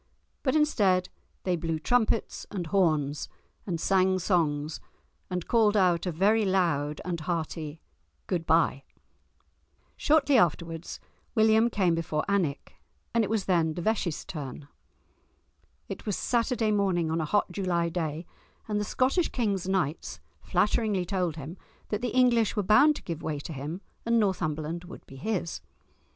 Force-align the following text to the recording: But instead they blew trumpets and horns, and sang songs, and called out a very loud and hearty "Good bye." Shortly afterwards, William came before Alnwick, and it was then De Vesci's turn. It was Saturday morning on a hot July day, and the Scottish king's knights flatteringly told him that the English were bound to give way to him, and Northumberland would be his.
But 0.41 0.55
instead 0.55 1.09
they 1.43 1.55
blew 1.55 1.77
trumpets 1.77 2.47
and 2.49 2.65
horns, 2.65 3.29
and 3.67 3.79
sang 3.79 4.17
songs, 4.17 4.79
and 5.29 5.47
called 5.47 5.77
out 5.77 6.07
a 6.07 6.11
very 6.11 6.43
loud 6.43 6.99
and 7.05 7.19
hearty 7.19 7.83
"Good 8.25 8.47
bye." 8.47 8.81
Shortly 9.95 10.39
afterwards, 10.39 10.99
William 11.35 11.69
came 11.69 11.93
before 11.93 12.25
Alnwick, 12.27 12.77
and 13.13 13.23
it 13.23 13.29
was 13.29 13.45
then 13.45 13.73
De 13.75 13.81
Vesci's 13.83 14.25
turn. 14.25 14.67
It 15.87 16.07
was 16.07 16.17
Saturday 16.17 16.71
morning 16.71 17.11
on 17.11 17.21
a 17.21 17.25
hot 17.25 17.51
July 17.51 17.89
day, 17.89 18.25
and 18.67 18.79
the 18.79 18.83
Scottish 18.83 19.29
king's 19.29 19.69
knights 19.69 20.19
flatteringly 20.41 21.05
told 21.05 21.35
him 21.35 21.57
that 21.89 22.01
the 22.01 22.09
English 22.09 22.55
were 22.55 22.63
bound 22.63 22.95
to 22.95 23.03
give 23.03 23.21
way 23.21 23.39
to 23.41 23.53
him, 23.53 23.81
and 24.03 24.19
Northumberland 24.19 24.83
would 24.85 25.05
be 25.05 25.17
his. 25.17 25.61